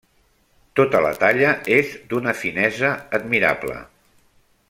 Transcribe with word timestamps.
Tota 0.79 1.01
la 1.05 1.11
talla 1.23 1.51
és 1.75 1.93
d'una 2.13 2.35
finesa 2.41 2.91
admirable. 3.21 3.77